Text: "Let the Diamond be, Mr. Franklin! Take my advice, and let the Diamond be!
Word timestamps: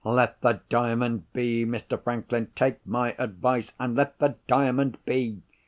"Let 0.03 0.41
the 0.41 0.61
Diamond 0.67 1.31
be, 1.31 1.63
Mr. 1.63 2.03
Franklin! 2.03 2.47
Take 2.55 2.83
my 2.87 3.13
advice, 3.19 3.71
and 3.79 3.95
let 3.95 4.17
the 4.17 4.35
Diamond 4.47 4.97
be! 5.05 5.43